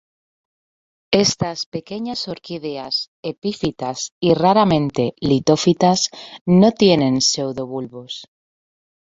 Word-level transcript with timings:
Estas 1.25 1.57
pequeñas 1.75 2.19
orquídeas 2.33 2.95
epífitas 3.33 3.97
y 4.27 4.29
raramente 4.43 5.03
litófitas 5.19 6.09
no 6.59 6.71
tienen 6.71 7.21
pseudobulbos. 7.21 8.13